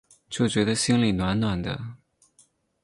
[0.31, 1.79] 就觉得心里暖暖的